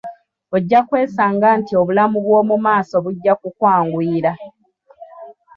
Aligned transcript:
Ojja 0.55 0.79
kwesanga 0.87 1.47
nti 1.59 1.73
obulamu 1.81 2.17
bw'omu 2.25 2.55
maaso 2.65 2.95
bujja 3.03 3.33
kukwanguyira. 3.41 4.31